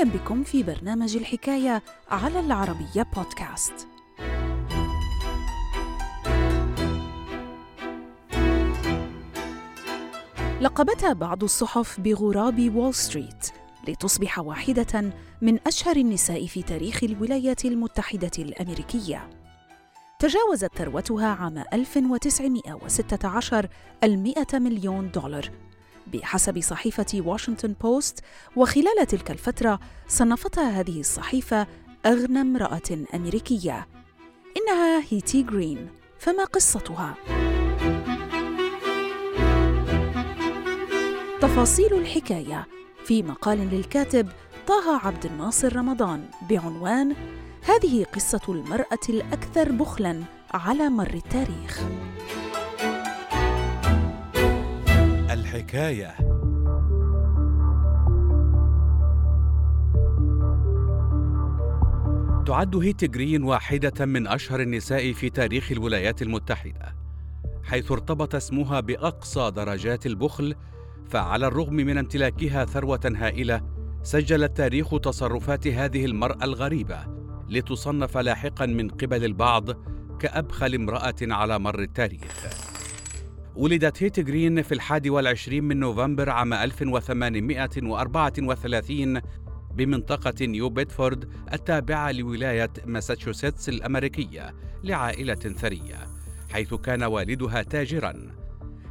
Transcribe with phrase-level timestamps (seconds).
[0.00, 3.88] أهلا بكم في برنامج الحكاية على العربية بودكاست.
[10.60, 13.50] لقبتها بعض الصحف بغراب وول ستريت
[13.88, 15.12] لتصبح واحدة
[15.42, 19.30] من أشهر النساء في تاريخ الولايات المتحدة الأمريكية.
[20.18, 23.68] تجاوزت ثروتها عام 1916
[24.04, 25.50] المئة مليون دولار
[26.06, 28.20] بحسب صحيفة واشنطن بوست
[28.56, 31.66] وخلال تلك الفترة صنفتها هذه الصحيفة
[32.06, 33.88] أغنى امرأة أمريكية
[34.56, 37.14] إنها هيتي جرين فما قصتها؟
[41.40, 42.66] تفاصيل الحكاية
[43.04, 44.28] في مقال للكاتب
[44.66, 47.14] طه عبد الناصر رمضان بعنوان
[47.64, 50.22] هذه قصة المرأة الأكثر بخلاً
[50.54, 51.80] على مر التاريخ.
[55.50, 56.14] الحكاية
[62.46, 66.96] تعد هيتي جرين واحدة من أشهر النساء في تاريخ الولايات المتحدة،
[67.64, 70.54] حيث ارتبط اسمها بأقصى درجات البخل،
[71.08, 73.60] فعلى الرغم من امتلاكها ثروة هائلة،
[74.02, 76.98] سجل التاريخ تصرفات هذه المرأة الغريبة
[77.48, 79.70] لتصنف لاحقا من قبل البعض
[80.18, 82.69] كأبخل امرأة على مر التاريخ.
[83.60, 89.20] ولدت هيت جرين في الحادي والعشرين من نوفمبر عام 1834
[89.74, 96.06] بمنطقة نيو بيدفورد التابعة لولاية ماساتشوستس الأمريكية لعائلة ثرية
[96.50, 98.14] حيث كان والدها تاجرا.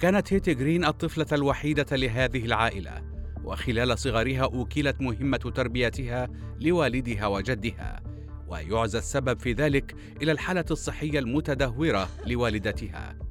[0.00, 3.02] كانت هيت جرين الطفلة الوحيدة لهذه العائلة
[3.44, 6.28] وخلال صغرها أوكلت مهمة تربيتها
[6.60, 8.00] لوالدها وجدها
[8.48, 13.29] ويعزى السبب في ذلك إلى الحالة الصحية المتدهورة لوالدتها.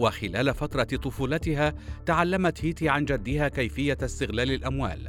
[0.00, 1.74] وخلال فترة طفولتها
[2.06, 5.08] تعلمت هيتي عن جدها كيفية استغلال الأموال.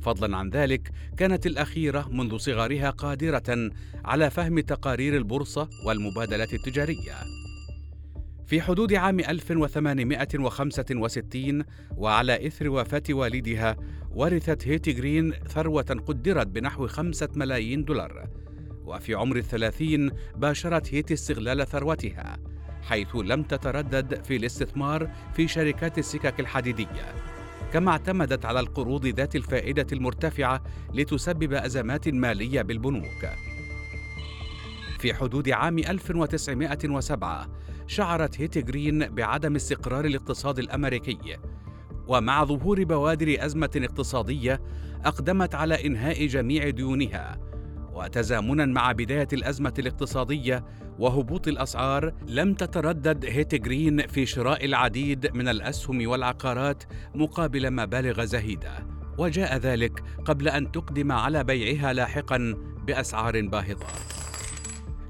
[0.00, 3.70] فضلا عن ذلك كانت الأخيرة منذ صغرها قادرة
[4.04, 7.14] على فهم تقارير البورصة والمبادلات التجارية.
[8.46, 11.64] في حدود عام 1865
[11.96, 13.76] وعلى إثر وفاة والدها
[14.10, 18.28] ورثت هيتي جرين ثروة قدرت بنحو خمسة ملايين دولار.
[18.84, 22.38] وفي عمر الثلاثين باشرت هيتي استغلال ثروتها.
[22.82, 27.14] حيث لم تتردد في الاستثمار في شركات السكك الحديدية.
[27.72, 30.62] كما اعتمدت على القروض ذات الفائدة المرتفعة
[30.94, 33.26] لتسبب أزمات مالية بالبنوك.
[34.98, 37.48] في حدود عام 1907
[37.86, 41.36] شعرت هيتي جرين بعدم استقرار الاقتصاد الأمريكي.
[42.08, 44.60] ومع ظهور بوادر أزمة اقتصادية
[45.04, 47.51] أقدمت على إنهاء جميع ديونها.
[47.94, 50.64] وتزامنا مع بداية الأزمة الاقتصادية
[50.98, 58.86] وهبوط الأسعار لم تتردد هيت جرين في شراء العديد من الأسهم والعقارات مقابل مبالغ زهيدة.
[59.18, 62.54] وجاء ذلك قبل أن تقدم على بيعها لاحقا
[62.86, 63.86] بأسعار باهظة.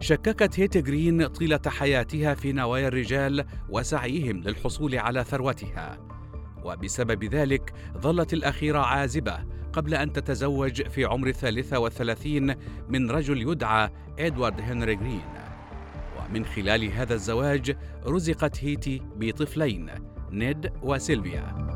[0.00, 5.98] شككت هيت جرين طيلة حياتها في نوايا الرجال وسعيهم للحصول على ثروتها.
[6.64, 12.54] وبسبب ذلك ظلت الأخيرة عازبة قبل أن تتزوج في عمر الثالثة والثلاثين
[12.88, 15.22] من رجل يدعى إدوارد هنري جرين
[16.18, 19.90] ومن خلال هذا الزواج رزقت هيتي بطفلين
[20.30, 21.72] نيد وسيلفيا.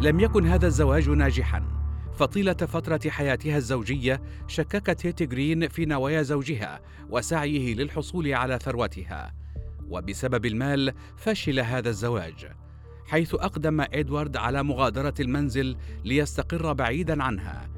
[0.00, 1.64] لم يكن هذا الزواج ناجحا.
[2.12, 6.80] فطيلة فترة حياتها الزوجية شككت هيتي جرين في نوايا زوجها
[7.10, 9.34] وسعيه للحصول على ثروتها
[9.88, 12.52] وبسبب المال فشل هذا الزواج.
[13.06, 17.68] حيث أقدم إدوارد على مغادرة المنزل ليستقر بعيدا عنها.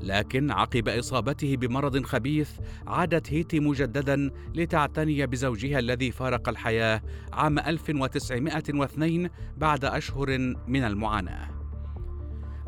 [0.00, 2.50] لكن عقب إصابته بمرض خبيث
[2.86, 7.02] عادت هيتي مجددا لتعتني بزوجها الذي فارق الحياة
[7.32, 11.48] عام 1902 بعد أشهر من المعاناة.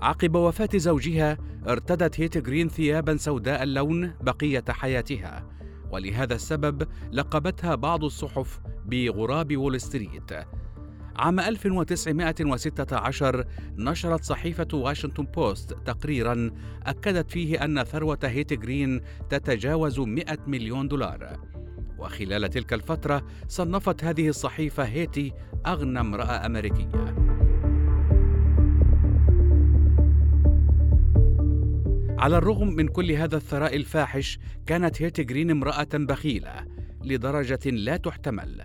[0.02, 5.46] عقب وفاة زوجها ارتدت هيتي جرين ثيابا سوداء اللون بقية حياتها.
[5.90, 10.32] ولهذا السبب لقبتها بعض الصحف بغراب وول ستريت.
[11.16, 13.44] عام 1916
[13.78, 16.50] نشرت صحيفة واشنطن بوست تقريرا
[16.86, 19.00] أكدت فيه أن ثروة هيت جرين
[19.30, 21.36] تتجاوز 100 مليون دولار.
[21.98, 25.32] وخلال تلك الفترة صنفت هذه الصحيفة هيتي
[25.66, 27.14] أغنى امرأة أمريكية.
[32.18, 36.66] على الرغم من كل هذا الثراء الفاحش كانت هيت جرين امرأة بخيلة
[37.04, 38.62] لدرجة لا تحتمل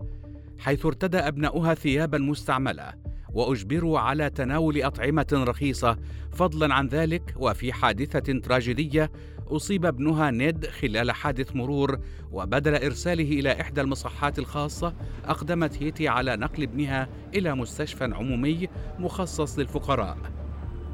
[0.60, 2.94] حيث ارتدى أبناؤها ثيابا مستعملة
[3.34, 5.98] وأجبروا على تناول أطعمة رخيصة
[6.32, 7.34] فضلا عن ذلك.
[7.38, 9.12] وفي حادثة تراجيدية
[9.48, 12.00] أصيب ابنها نيد خلال حادث مرور
[12.32, 14.94] وبدل إرساله إلى إحدى المصحات الخاصة
[15.26, 18.68] أقدمت هيتي على نقل ابنها إلى مستشفى عمومي
[19.00, 20.18] مخصص للفقراء.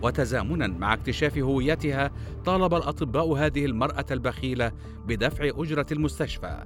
[0.01, 2.11] وتزامنا مع اكتشاف هويتها
[2.45, 4.71] طالب الأطباء هذه المرأة البخيلة
[5.05, 6.63] بدفع أجرة المستشفى.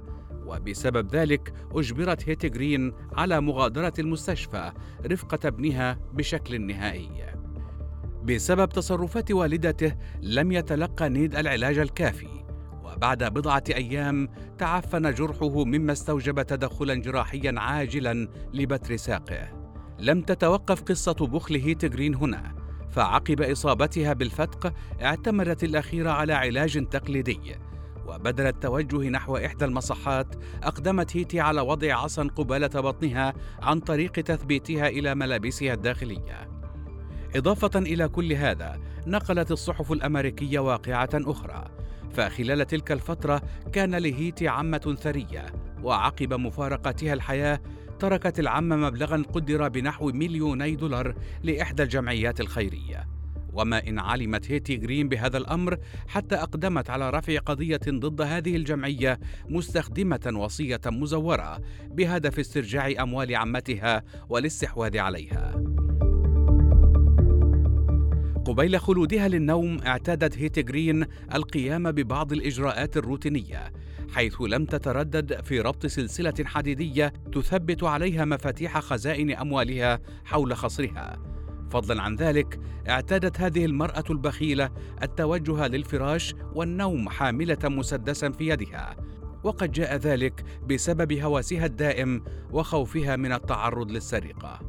[0.48, 4.72] وبسبب ذلك أجبرت هيتي جرين على مغادرة المستشفى
[5.06, 7.26] رفقة ابنها بشكل نهائي.
[8.24, 12.44] بسبب تصرفات والدته لم يتلقى نيد العلاج الكافي
[12.84, 14.28] وبعد بضعة أيام
[14.58, 19.48] تعفن جرحه مما استوجب تدخلا جراحيا عاجلا لبتر ساقه.
[19.98, 22.54] لم تتوقف قصة بخل هيت جرين هنا
[22.90, 24.72] فعقب إصابتها بالفتق
[25.02, 27.67] اعتمدت الأخيرة على علاج تقليدي.
[28.08, 34.88] وبدل التوجه نحو إحدى المصحات أقدمت هيتي على وضع عصا قبالة بطنها عن طريق تثبيتها
[34.88, 36.48] إلى ملابسها الداخلية.
[37.36, 41.64] إضافة إلى كل هذا نقلت الصحف الأمريكية واقعة أخرى.
[42.12, 45.46] فخلال تلك الفترة كان لهيتي عمة ثرية
[45.82, 47.60] وعقب مفارقتها الحياة
[47.98, 53.17] تركت العمة مبلغا قدر بنحو مليوني دولار لإحدى الجمعيات الخيرية.
[53.52, 55.76] وما إن علمت هيتي جرين بهذا الأمر
[56.08, 61.60] حتى أقدمت على رفع قضية ضد هذه الجمعية مستخدمة وصية مزورة
[61.90, 65.62] بهدف استرجاع أموال عمتها والاستحواذ عليها.
[68.48, 73.72] قبيل خلودها للنوم اعتادت هيتي جرين القيام ببعض الإجراءات الروتينية
[74.10, 81.37] حيث لم تتردد في ربط سلسلة حديدية تثبت عليها مفاتيح خزائن أموالها حول خصرها
[81.70, 84.70] فضلا عن ذلك اعتادت هذه المرأة البخيلة
[85.02, 88.96] التوجه للفراش والنوم حاملة مسدسا في يدها.
[89.44, 94.60] وقد جاء ذلك بسبب هواسها الدائم وخوفها من التعرض للسرقة.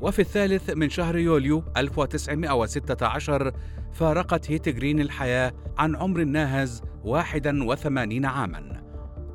[0.00, 3.52] وفي الثالث من شهر يوليو 1916
[3.92, 8.89] فارقت هيت جرين الحياة عن عمر ناهز 81 عاماً.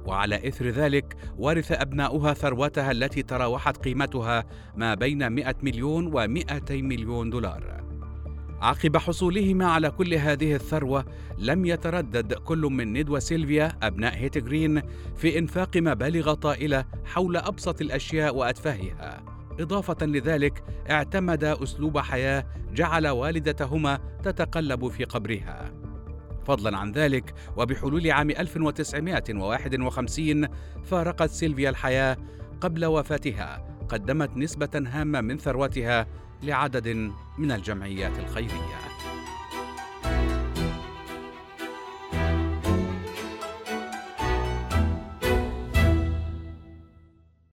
[0.06, 7.30] وعلى إثر ذلك ورث أبناؤها ثروتها التي تراوحت قيمتها ما بين 100 مليون و200 مليون
[7.30, 7.86] دولار.
[8.62, 11.06] عقب حصولهما على كل هذه الثروة
[11.38, 14.82] لم يتردد كل من نيد وسيلفيا أبناء هيت جرين
[15.16, 19.24] في إنفاق مبالغ طائلة حول أبسط الأشياء وأتفاهها.
[19.60, 25.85] إضافة لذلك اعتمد أسلوب حياة جعل والدتهما تتقلب في قبرها.
[26.46, 30.48] فضلا عن ذلك وبحلول عام 1951
[30.84, 32.18] فارقت سيلفيا الحياة
[32.62, 36.08] قبل وفاتها قدمت نسبة هامة من ثروتها
[36.44, 38.95] لعدد من الجمعيات الخيرية.